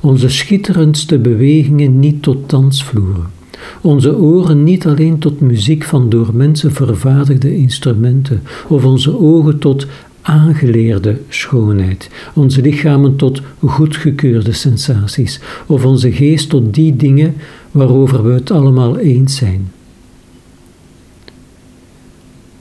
onze 0.02 0.30
schitterendste 0.30 1.18
bewegingen 1.18 2.00
niet 2.00 2.22
tot 2.22 2.50
dansvloeren, 2.50 3.37
onze 3.82 4.18
oren 4.18 4.64
niet 4.64 4.88
alleen 4.88 5.20
tot 5.20 5.42
muziek 5.42 5.84
van 5.84 6.10
door 6.10 6.30
mensen 6.34 6.72
vervaardigde 6.72 7.56
instrumenten 7.56 8.42
of 8.68 8.86
onze 8.86 9.20
ogen 9.20 9.60
tot 9.60 9.88
aangeleerde 10.22 11.20
schoonheid, 11.30 12.10
onze 12.34 12.62
lichamen 12.62 13.16
tot 13.16 13.42
goedgekeurde 13.60 14.52
sensaties, 14.52 15.40
of 15.66 15.86
onze 15.86 16.12
geest 16.12 16.50
tot 16.50 16.74
die 16.74 16.96
dingen 16.96 17.36
waarover 17.72 18.24
we 18.24 18.32
het 18.32 18.52
allemaal 18.52 18.98
eens 18.98 19.36
zijn. 19.36 19.72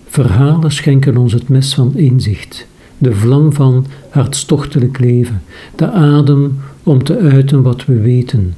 Verhalen 0.07 0.73
schenken 0.73 1.17
ons 1.17 1.33
het 1.33 1.49
mes 1.49 1.75
van 1.75 1.97
inzicht, 1.97 2.67
de 2.99 3.15
vlam 3.15 3.53
van 3.53 3.87
hartstochtelijk 4.11 4.99
leven, 4.99 5.43
de 5.76 5.91
adem 5.91 6.59
om 6.83 7.05
te 7.05 7.19
uiten 7.19 7.62
wat 7.62 7.85
we 7.85 8.00
weten, 8.00 8.55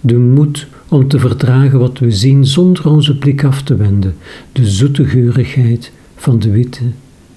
de 0.00 0.16
moed 0.18 0.66
te 0.98 1.18
verdragen 1.18 1.78
wat 1.78 1.98
we 1.98 2.10
zien 2.10 2.46
zonder 2.46 2.88
onze 2.88 3.18
blik 3.18 3.44
af 3.44 3.62
te 3.62 3.76
wenden, 3.76 4.16
de 4.52 4.66
zoete 4.66 5.04
geurigheid 5.04 5.92
van 6.16 6.38
de 6.38 6.50
witte, 6.50 6.82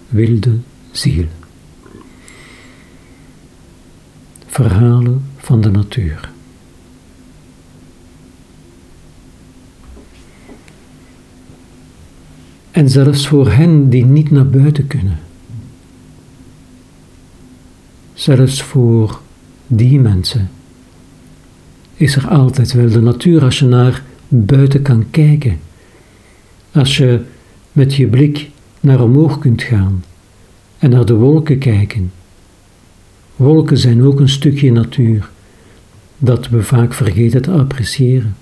wilde 0.10 0.58
ziel. 0.92 1.26
Verhalen 4.48 5.24
van 5.38 5.62
de 5.62 5.72
natuur. 5.72 6.32
En 12.72 12.90
zelfs 12.90 13.28
voor 13.28 13.52
hen 13.52 13.90
die 13.90 14.06
niet 14.06 14.32
naar 14.32 14.50
buiten 14.50 14.88
kunnen. 14.88 15.20
Zelfs 18.14 18.62
voor 18.62 19.22
die 19.68 20.00
mensen 20.00 20.50
is 22.04 22.16
er 22.16 22.28
altijd 22.28 22.74
wel 22.74 22.90
de 22.90 23.02
natuur 23.02 23.44
als 23.44 23.60
je 23.60 23.66
naar 23.66 24.04
buiten 24.28 24.82
kan 24.82 25.06
kijken. 25.12 25.60
Als 26.72 26.98
je 26.98 27.22
met 27.72 27.96
je 27.96 28.08
blik 28.08 28.50
naar 28.80 29.02
omhoog 29.02 29.40
kunt 29.40 29.62
gaan 29.62 30.04
en 30.78 30.90
naar 30.90 31.06
de 31.06 31.14
wolken 31.14 31.58
kijken. 31.58 32.12
Wolken 33.36 33.78
zijn 33.78 34.04
ook 34.04 34.20
een 34.20 34.30
stukje 34.30 34.72
natuur 34.72 35.30
dat 36.18 36.50
we 36.50 36.64
vaak 36.64 36.94
vergeten 36.94 37.42
te 37.42 37.52
appreciëren. 37.52 38.36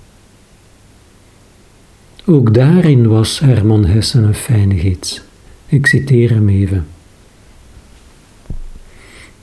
Ook 2.24 2.54
daarin 2.54 3.08
was 3.08 3.40
Herman 3.40 3.84
Hessen 3.84 4.24
een 4.24 4.34
fijne 4.34 4.78
gids. 4.78 5.22
Ik 5.66 5.86
citeer 5.86 6.30
hem 6.30 6.48
even. 6.48 6.86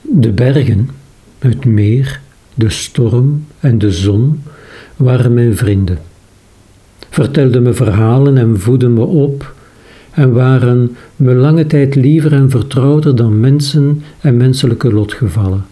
De 0.00 0.32
bergen, 0.32 0.90
het 1.38 1.64
meer, 1.64 2.20
de 2.60 2.70
storm 2.70 3.44
en 3.60 3.78
de 3.78 3.90
zon 3.90 4.42
waren 4.96 5.34
mijn 5.34 5.56
vrienden. 5.56 5.98
Vertelden 7.10 7.62
me 7.62 7.72
verhalen 7.72 8.38
en 8.38 8.60
voedden 8.60 8.92
me 8.92 9.04
op 9.04 9.54
en 10.10 10.32
waren 10.32 10.96
me 11.16 11.34
lange 11.34 11.66
tijd 11.66 11.94
liever 11.94 12.32
en 12.32 12.50
vertrouwder 12.50 13.16
dan 13.16 13.40
mensen 13.40 14.02
en 14.20 14.36
menselijke 14.36 14.92
lotgevallen. 14.92 15.64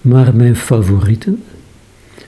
Maar 0.00 0.34
mijn 0.34 0.56
favorieten, 0.56 1.42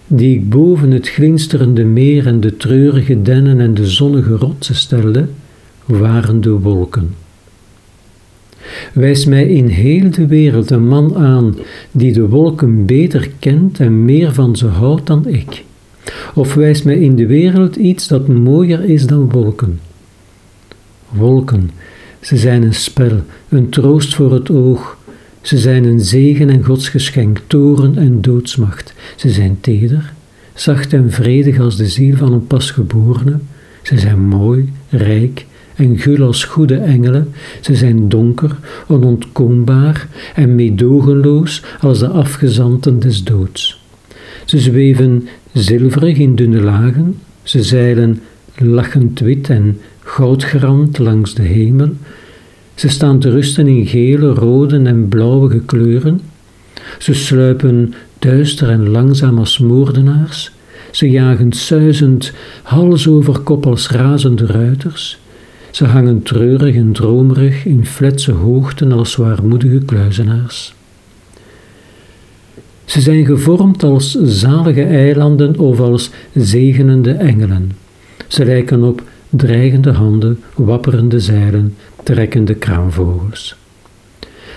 die 0.06 0.36
ik 0.36 0.48
boven 0.48 0.90
het 0.90 1.08
glinsterende 1.08 1.84
meer 1.84 2.26
en 2.26 2.40
de 2.40 2.56
treurige 2.56 3.22
dennen 3.22 3.60
en 3.60 3.74
de 3.74 3.86
zonnige 3.86 4.36
rotsen 4.36 4.74
stelde, 4.74 5.26
waren 5.84 6.40
de 6.40 6.50
wolken. 6.50 7.14
Wijs 8.92 9.24
mij 9.24 9.46
in 9.46 9.66
heel 9.66 10.10
de 10.10 10.26
wereld 10.26 10.70
een 10.70 10.86
man 10.86 11.16
aan 11.16 11.56
die 11.90 12.12
de 12.12 12.28
wolken 12.28 12.86
beter 12.86 13.30
kent 13.38 13.80
en 13.80 14.04
meer 14.04 14.34
van 14.34 14.56
ze 14.56 14.66
houdt 14.66 15.06
dan 15.06 15.26
ik. 15.26 15.64
Of 16.34 16.54
wijs 16.54 16.82
mij 16.82 16.98
in 16.98 17.16
de 17.16 17.26
wereld 17.26 17.76
iets 17.76 18.08
dat 18.08 18.28
mooier 18.28 18.84
is 18.84 19.06
dan 19.06 19.30
wolken. 19.30 19.80
Wolken, 21.08 21.70
ze 22.20 22.36
zijn 22.36 22.62
een 22.62 22.74
spel, 22.74 23.20
een 23.48 23.68
troost 23.68 24.14
voor 24.14 24.32
het 24.32 24.50
oog. 24.50 24.98
Ze 25.40 25.58
zijn 25.58 25.84
een 25.84 26.00
zegen 26.00 26.50
en 26.50 26.64
godsgeschenk, 26.64 27.40
toren 27.46 27.98
en 27.98 28.20
doodsmacht. 28.20 28.94
Ze 29.16 29.30
zijn 29.30 29.58
teder, 29.60 30.12
zacht 30.54 30.92
en 30.92 31.10
vredig 31.10 31.58
als 31.58 31.76
de 31.76 31.88
ziel 31.88 32.16
van 32.16 32.32
een 32.32 32.46
pasgeborene. 32.46 33.38
Ze 33.82 33.98
zijn 33.98 34.20
mooi, 34.20 34.72
rijk 34.88 35.46
en 35.74 35.98
gul 35.98 36.26
als 36.26 36.44
goede 36.44 36.76
engelen. 36.76 37.28
Ze 37.60 37.74
zijn 37.74 38.08
donker, 38.08 38.56
onontkoombaar 38.86 40.08
en 40.34 40.54
meedogenloos 40.54 41.62
als 41.80 41.98
de 41.98 42.08
afgezanten 42.08 42.98
des 42.98 43.24
doods. 43.24 43.80
Ze 44.44 44.58
zweven 44.58 45.28
zilverig 45.52 46.18
in 46.18 46.34
dunne 46.34 46.60
lagen, 46.60 47.18
ze 47.42 47.62
zeilen 47.62 48.20
lachend 48.56 49.20
wit 49.20 49.50
en 49.50 49.78
goudgerand 50.00 50.98
langs 50.98 51.34
de 51.34 51.42
hemel. 51.42 51.90
Ze 52.74 52.88
staan 52.88 53.18
te 53.18 53.30
rusten 53.30 53.66
in 53.66 53.86
gele, 53.86 54.28
rode 54.28 54.78
en 54.78 55.08
blauwe 55.08 55.60
kleuren. 55.60 56.20
Ze 56.98 57.14
sluipen 57.14 57.94
duister 58.18 58.68
en 58.68 58.88
langzaam 58.88 59.38
als 59.38 59.58
moordenaars. 59.58 60.52
Ze 60.90 61.10
jagen 61.10 61.52
suizend 61.52 62.32
hals 62.62 63.08
over 63.08 63.38
kop 63.38 63.66
als 63.66 63.90
razende 63.90 64.46
ruiters. 64.46 65.18
Ze 65.70 65.84
hangen 65.84 66.22
treurig 66.22 66.74
en 66.74 66.92
dromerig 66.92 67.64
in 67.64 67.86
fletse 67.86 68.32
hoogten 68.32 68.92
als 68.92 69.10
zwaarmoedige 69.10 69.78
kluizenaars. 69.78 70.74
Ze 72.84 73.00
zijn 73.00 73.24
gevormd 73.24 73.82
als 73.82 74.10
zalige 74.22 74.82
eilanden 74.82 75.58
of 75.58 75.80
als 75.80 76.10
zegenende 76.34 77.12
engelen. 77.12 77.72
Ze 78.26 78.44
lijken 78.44 78.82
op 78.82 79.02
dreigende 79.28 79.92
handen, 79.92 80.40
wapperende 80.54 81.20
zeilen, 81.20 81.74
trekkende 82.02 82.54
kraanvogels. 82.54 83.56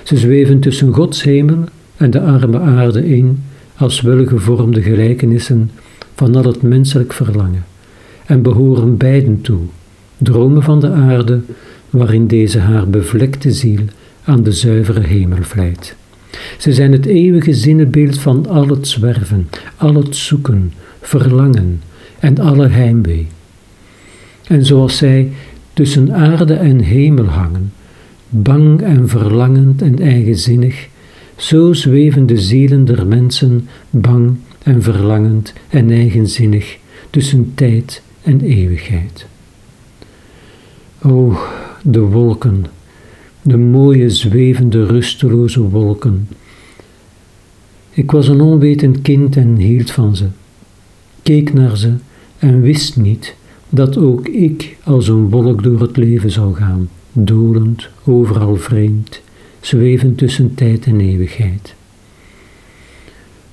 Ze 0.03 0.17
zweven 0.17 0.59
tussen 0.59 0.93
Gods 0.93 1.23
hemel 1.23 1.63
en 1.97 2.11
de 2.11 2.21
arme 2.21 2.59
aarde 2.59 3.07
in 3.07 3.43
als 3.77 4.01
welgevormde 4.01 4.81
gelijkenissen 4.81 5.71
van 6.15 6.35
al 6.35 6.43
het 6.43 6.61
menselijk 6.61 7.13
verlangen 7.13 7.65
en 8.25 8.41
behoren 8.41 8.97
beiden 8.97 9.41
toe 9.41 9.61
dromen 10.23 10.63
van 10.63 10.79
de 10.79 10.89
aarde, 10.89 11.41
waarin 11.89 12.27
deze 12.27 12.59
haar 12.59 12.89
bevlekte 12.89 13.51
ziel 13.51 13.81
aan 14.23 14.43
de 14.43 14.51
zuivere 14.51 15.01
hemel 15.01 15.41
vlijt. 15.43 15.95
Ze 16.57 16.73
zijn 16.73 16.91
het 16.91 17.05
eeuwige 17.05 17.53
zinnebeeld 17.53 18.19
van 18.19 18.47
al 18.47 18.67
het 18.67 18.87
zwerven, 18.87 19.49
al 19.77 19.95
het 19.95 20.15
zoeken, 20.15 20.73
verlangen 21.01 21.81
en 22.19 22.39
alle 22.39 22.67
heimwee. 22.67 23.27
En 24.47 24.65
zoals 24.65 24.97
zij 24.97 25.31
tussen 25.73 26.13
aarde 26.13 26.53
en 26.53 26.79
hemel 26.79 27.25
hangen, 27.25 27.73
bang 28.29 28.81
en 28.81 29.09
verlangend 29.09 29.81
en 29.81 29.99
eigenzinnig, 29.99 30.87
zo 31.35 31.73
zweven 31.73 32.25
de 32.25 32.37
zielen 32.37 32.85
der 32.85 33.07
mensen 33.07 33.67
bang 33.89 34.35
en 34.63 34.81
verlangend 34.81 35.53
en 35.69 35.91
eigenzinnig 35.91 36.77
tussen 37.09 37.51
tijd 37.55 38.01
en 38.21 38.41
eeuwigheid. 38.41 39.27
O, 41.05 41.37
de 41.81 41.99
wolken, 41.99 42.65
de 43.41 43.57
mooie 43.57 44.09
zwevende 44.09 44.85
rusteloze 44.85 45.61
wolken. 45.61 46.27
Ik 47.89 48.11
was 48.11 48.27
een 48.27 48.41
onwetend 48.41 49.01
kind 49.01 49.35
en 49.35 49.55
hield 49.55 49.91
van 49.91 50.15
ze, 50.15 50.25
keek 51.23 51.53
naar 51.53 51.77
ze 51.77 51.93
en 52.37 52.61
wist 52.61 52.97
niet 52.97 53.35
dat 53.69 53.97
ook 53.97 54.27
ik 54.27 54.77
als 54.83 55.07
een 55.07 55.29
wolk 55.29 55.63
door 55.63 55.81
het 55.81 55.97
leven 55.97 56.31
zou 56.31 56.55
gaan, 56.55 56.89
dolend, 57.11 57.89
overal 58.03 58.55
vreemd, 58.55 59.21
zwevend 59.61 60.17
tussen 60.17 60.55
tijd 60.55 60.85
en 60.85 60.99
eeuwigheid. 60.99 61.75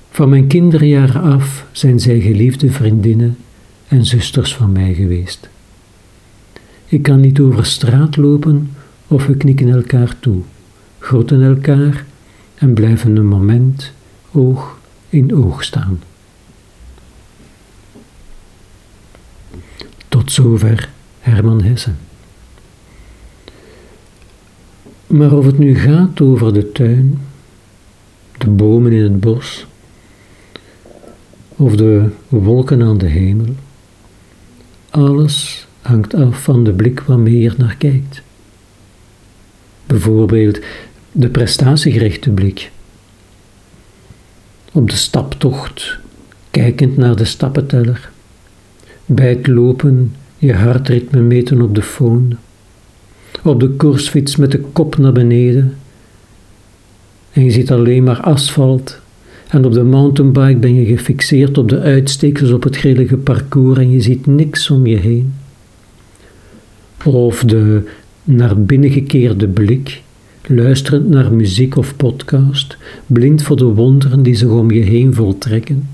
Van 0.09 0.29
mijn 0.29 0.47
kinderjaren 0.47 1.21
af 1.21 1.65
zijn 1.71 1.99
zij 1.99 2.19
geliefde 2.19 2.71
vriendinnen 2.71 3.37
en 3.87 4.05
zusters 4.05 4.55
van 4.55 4.71
mij 4.71 4.93
geweest. 4.93 5.49
Ik 6.91 7.03
kan 7.03 7.19
niet 7.19 7.39
over 7.39 7.65
straat 7.65 8.17
lopen 8.17 8.75
of 9.07 9.25
we 9.25 9.35
knikken 9.35 9.69
elkaar 9.69 10.19
toe, 10.19 10.41
groeten 10.99 11.43
elkaar 11.43 12.05
en 12.55 12.73
blijven 12.73 13.15
een 13.15 13.27
moment 13.27 13.91
oog 14.31 14.79
in 15.09 15.35
oog 15.35 15.63
staan. 15.63 16.01
Tot 20.07 20.31
zover 20.31 20.89
Herman 21.19 21.63
Hessen. 21.63 21.97
Maar 25.07 25.33
of 25.33 25.45
het 25.45 25.57
nu 25.57 25.75
gaat 25.75 26.21
over 26.21 26.53
de 26.53 26.71
tuin, 26.71 27.21
de 28.37 28.49
bomen 28.49 28.91
in 28.91 29.03
het 29.03 29.19
bos, 29.19 29.65
of 31.47 31.75
de 31.75 32.09
wolken 32.27 32.81
aan 32.83 32.97
de 32.97 33.07
hemel, 33.07 33.55
alles 34.89 35.67
hangt 35.81 36.13
af 36.13 36.43
van 36.43 36.63
de 36.63 36.71
blik 36.71 36.99
waarmee 36.99 37.39
je 37.39 37.49
er 37.49 37.55
naar 37.57 37.75
kijkt. 37.75 38.21
Bijvoorbeeld 39.85 40.59
de 41.11 41.29
prestatiegerichte 41.29 42.29
blik. 42.29 42.71
Op 44.71 44.89
de 44.89 44.95
staptocht, 44.95 45.97
kijkend 46.51 46.97
naar 46.97 47.15
de 47.15 47.25
stappenteller. 47.25 48.09
Bij 49.05 49.29
het 49.29 49.47
lopen 49.47 50.15
je 50.37 50.53
hartritme 50.53 51.21
meten 51.21 51.61
op 51.61 51.75
de 51.75 51.81
phone. 51.81 52.35
Op 53.43 53.59
de 53.59 53.69
koersfiets 53.69 54.35
met 54.35 54.51
de 54.51 54.59
kop 54.59 54.97
naar 54.97 55.11
beneden. 55.11 55.75
En 57.31 57.43
je 57.43 57.51
ziet 57.51 57.71
alleen 57.71 58.03
maar 58.03 58.21
asfalt. 58.21 58.99
En 59.47 59.65
op 59.65 59.73
de 59.73 59.83
mountainbike 59.83 60.59
ben 60.59 60.75
je 60.75 60.85
gefixeerd 60.85 61.57
op 61.57 61.69
de 61.69 61.79
uitstekers 61.79 62.51
op 62.51 62.63
het 62.63 62.77
grillige 62.77 63.17
parcours 63.17 63.79
en 63.79 63.91
je 63.91 64.01
ziet 64.01 64.25
niks 64.25 64.69
om 64.69 64.85
je 64.85 64.97
heen 64.97 65.33
of 67.05 67.43
de 67.43 67.89
naar 68.23 68.61
binnen 68.61 68.91
gekeerde 68.91 69.47
blik, 69.47 70.01
luisterend 70.47 71.09
naar 71.09 71.33
muziek 71.33 71.75
of 71.75 71.95
podcast, 71.95 72.77
blind 73.07 73.43
voor 73.43 73.57
de 73.57 73.65
wonderen 73.65 74.23
die 74.23 74.35
zich 74.35 74.49
om 74.49 74.71
je 74.71 74.81
heen 74.81 75.13
voltrekken. 75.13 75.89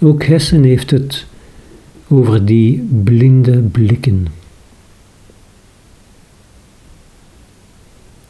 Ook 0.00 0.24
Hessen 0.24 0.64
heeft 0.64 0.90
het 0.90 1.26
over 2.08 2.44
die 2.44 2.88
blinde 3.02 3.58
blikken. 3.58 4.26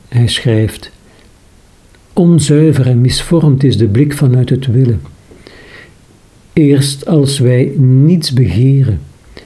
Hij 0.08 0.28
schrijft: 0.28 0.90
Onzuiver 2.12 2.86
en 2.86 3.00
misvormd 3.00 3.64
is 3.64 3.76
de 3.76 3.88
blik 3.88 4.14
vanuit 4.14 4.50
het 4.50 4.66
willen. 4.66 5.00
Eerst 6.58 7.06
als 7.06 7.38
wij 7.38 7.72
niets 7.76 8.32
begeren, 8.32 9.00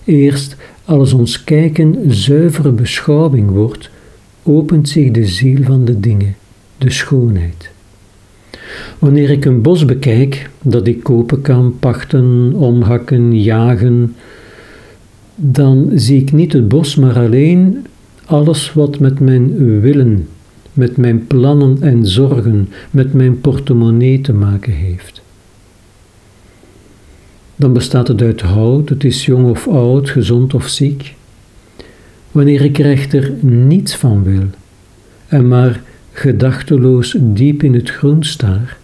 eerst 0.04 0.56
als 0.84 1.12
ons 1.12 1.44
kijken 1.44 2.14
zuivere 2.14 2.70
beschouwing 2.70 3.50
wordt, 3.50 3.90
opent 4.42 4.88
zich 4.88 5.10
de 5.10 5.26
ziel 5.26 5.62
van 5.62 5.84
de 5.84 6.00
dingen, 6.00 6.34
de 6.78 6.90
schoonheid. 6.90 7.70
Wanneer 8.98 9.30
ik 9.30 9.44
een 9.44 9.62
bos 9.62 9.84
bekijk 9.84 10.50
dat 10.62 10.86
ik 10.86 11.02
kopen 11.02 11.40
kan, 11.40 11.76
pachten, 11.78 12.52
omhakken, 12.54 13.42
jagen, 13.42 14.14
dan 15.34 15.90
zie 15.94 16.20
ik 16.20 16.32
niet 16.32 16.52
het 16.52 16.68
bos, 16.68 16.96
maar 16.96 17.18
alleen 17.18 17.86
alles 18.24 18.72
wat 18.72 18.98
met 18.98 19.20
mijn 19.20 19.80
willen, 19.80 20.28
met 20.72 20.96
mijn 20.96 21.26
plannen 21.26 21.76
en 21.80 22.06
zorgen, 22.06 22.68
met 22.90 23.12
mijn 23.12 23.40
portemonnee 23.40 24.20
te 24.20 24.32
maken 24.32 24.72
heeft. 24.72 25.21
Dan 27.62 27.72
bestaat 27.72 28.08
het 28.08 28.22
uit 28.22 28.40
hout, 28.40 28.88
het 28.88 29.04
is 29.04 29.24
jong 29.24 29.50
of 29.50 29.68
oud, 29.68 30.10
gezond 30.10 30.54
of 30.54 30.68
ziek. 30.68 31.14
Wanneer 32.30 32.60
ik 32.60 32.78
er 33.12 33.32
niets 33.40 33.94
van 33.94 34.22
wil 34.22 34.44
en 35.26 35.48
maar 35.48 35.82
gedachteloos 36.12 37.16
diep 37.20 37.62
in 37.62 37.74
het 37.74 37.90
groen 37.90 38.24
staar, 38.24 38.78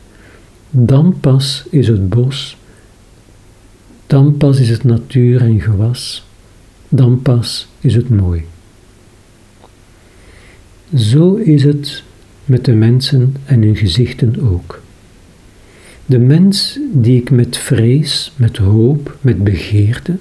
dan 0.71 1.21
pas 1.21 1.64
is 1.71 1.88
het 1.88 2.09
bos, 2.09 2.57
dan 4.07 4.37
pas 4.37 4.61
is 4.61 4.69
het 4.69 4.85
natuur 4.85 5.41
en 5.41 5.61
gewas, 5.61 6.27
dan 6.88 7.23
pas 7.23 7.69
is 7.81 7.95
het 7.95 8.09
mooi. 8.09 8.45
Zo 10.95 11.35
is 11.35 11.64
het 11.64 12.03
met 12.45 12.64
de 12.64 12.73
mensen 12.73 13.35
en 13.45 13.62
hun 13.62 13.77
gezichten 13.77 14.41
ook. 14.41 14.81
De 16.09 16.18
mens 16.18 16.79
die 16.92 17.21
ik 17.21 17.31
met 17.31 17.57
vrees, 17.57 18.33
met 18.37 18.57
hoop, 18.57 19.16
met 19.21 19.44
begeerte, 19.44 20.16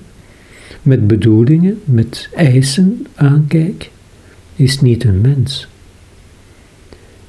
met 0.81 1.07
bedoelingen, 1.07 1.81
met 1.85 2.29
eisen 2.35 3.05
aankijk, 3.15 3.91
is 4.55 4.81
niet 4.81 5.03
een 5.03 5.21
mens. 5.21 5.67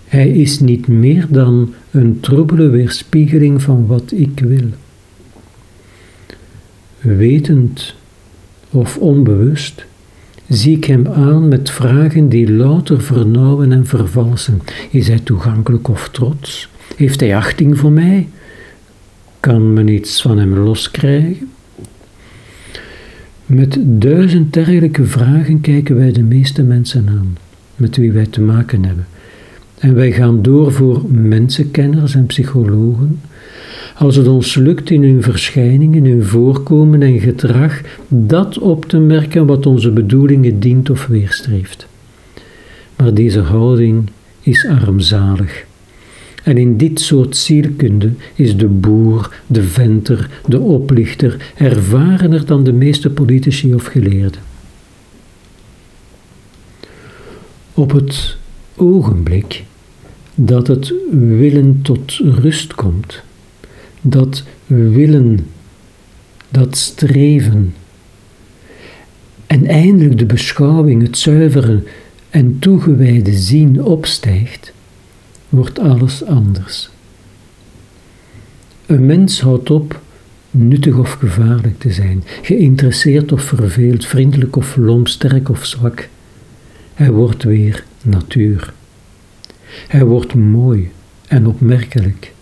Hij 0.07 0.29
is 0.29 0.61
niet 0.61 0.87
meer 0.87 1.27
dan 1.29 1.75
een 1.90 2.21
troebele 2.21 2.68
weerspiegeling 2.68 3.62
van 3.62 3.87
wat 3.87 4.12
ik 4.14 4.40
wil. 4.40 4.68
Wetend 7.01 7.94
of 8.71 8.97
onbewust 8.97 9.85
zie 10.49 10.77
ik 10.77 10.85
hem 10.85 11.07
aan 11.07 11.49
met 11.49 11.71
vragen 11.71 12.29
die 12.29 12.53
louter 12.53 13.03
vernauwen 13.03 13.73
en 13.73 13.87
vervalsen. 13.87 14.61
Is 14.90 15.09
hij 15.09 15.18
toegankelijk 15.18 15.88
of 15.88 16.09
trots? 16.09 16.68
Heeft 16.97 17.21
hij 17.21 17.37
achting 17.37 17.79
voor 17.79 17.92
mij? 17.92 18.29
Kan 19.40 19.72
men 19.72 19.88
iets 19.88 20.22
van 20.22 20.38
hem 20.38 20.55
loskrijgen? 20.55 21.48
Met 23.46 23.79
duizend 23.81 24.53
dergelijke 24.53 25.05
vragen 25.05 25.61
kijken 25.61 25.96
wij 25.96 26.12
de 26.12 26.22
meeste 26.22 26.62
mensen 26.62 27.09
aan, 27.09 27.37
met 27.77 27.96
wie 27.96 28.12
wij 28.12 28.27
te 28.27 28.40
maken 28.40 28.85
hebben. 28.85 29.07
En 29.79 29.94
wij 29.94 30.12
gaan 30.12 30.42
door 30.42 30.72
voor 30.72 31.05
mensenkenners 31.11 32.14
en 32.14 32.27
psychologen. 32.27 33.20
Als 33.96 34.16
het 34.16 34.29
ons 34.29 34.55
lukt 34.55 34.90
in 34.90 35.03
hun 35.03 35.22
verschijningen, 35.22 36.05
hun 36.05 36.24
voorkomen 36.24 37.03
en 37.03 37.20
gedrag 37.20 37.81
dat 38.09 38.59
op 38.59 38.85
te 38.85 38.98
merken 38.98 39.46
wat 39.46 39.66
onze 39.66 39.90
bedoelingen 39.90 40.61
dient 40.61 40.90
of 40.90 41.07
weerstreeft. 41.07 41.87
Maar 42.96 43.14
deze 43.14 43.40
houding 43.40 44.11
is 44.40 44.66
armzalig. 44.66 45.66
En 46.42 46.57
in 46.57 46.77
dit 46.77 47.01
soort 47.01 47.37
zielkunde 47.37 48.12
is 48.35 48.57
de 48.57 48.66
boer, 48.66 49.35
de 49.46 49.62
venter, 49.62 50.31
de 50.46 50.61
oplichter 50.61 51.53
ervarener 51.57 52.46
dan 52.46 52.64
de 52.64 52.72
meeste 52.72 53.11
politici 53.11 53.74
of 53.74 53.85
geleerden. 53.85 54.40
Op 57.74 57.92
het 57.92 58.37
ogenblik 58.77 59.64
dat 60.35 60.66
het 60.66 60.92
willen 61.11 61.79
tot 61.83 62.12
rust 62.22 62.74
komt, 62.74 63.22
dat 64.01 64.44
willen, 64.66 65.46
dat 66.48 66.77
streven, 66.77 67.74
en 69.46 69.66
eindelijk 69.66 70.18
de 70.18 70.27
beschouwing, 70.27 71.03
het 71.03 71.18
zuivere 71.18 71.83
en 72.31 72.59
toegewijde 72.59 73.33
zien 73.33 73.83
opstijgt, 73.83 74.72
wordt 75.48 75.78
alles 75.78 76.24
anders. 76.24 76.88
Een 78.87 79.06
mens 79.06 79.40
houdt 79.40 79.70
op 79.70 80.00
nuttig 80.50 80.96
of 80.96 81.12
gevaarlijk 81.12 81.78
te 81.78 81.92
zijn, 81.92 82.24
geïnteresseerd 82.42 83.32
of 83.32 83.42
verveeld, 83.42 84.06
vriendelijk 84.06 84.56
of 84.56 84.76
lom, 84.76 85.06
sterk 85.06 85.48
of 85.48 85.64
zwak. 85.64 86.08
Hij 86.94 87.11
wordt 87.11 87.42
weer 87.42 87.84
natuur. 88.02 88.72
Hij 89.88 90.04
wordt 90.04 90.34
mooi 90.34 90.90
en 91.28 91.46
opmerkelijk, 91.46 92.32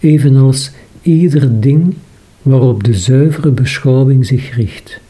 evenals 0.00 0.70
ieder 1.02 1.60
ding 1.60 1.94
waarop 2.42 2.84
de 2.84 2.94
zuivere 2.94 3.50
beschouwing 3.50 4.26
zich 4.26 4.54
richt. 4.54 5.00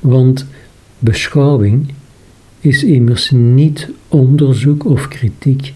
Want 0.00 0.46
beschouwing 0.98 1.92
is 2.60 2.84
immers 2.84 3.30
niet 3.30 3.88
onderzoek 4.08 4.84
of 4.84 5.08
kritiek, 5.08 5.74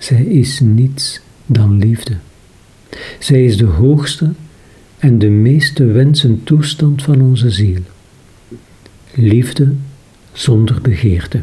zij 0.00 0.24
is 0.24 0.60
niets 0.60 1.20
dan 1.46 1.78
liefde. 1.78 2.16
Zij 3.18 3.44
is 3.44 3.56
de 3.56 3.64
hoogste 3.64 4.32
en 4.98 5.18
de 5.18 5.28
meeste 5.28 5.84
wensen 5.84 6.40
toestand 6.44 7.02
van 7.02 7.20
onze 7.20 7.50
ziel. 7.50 7.80
Liefde 9.14 9.74
zonder 10.32 10.80
begeerte. 10.80 11.42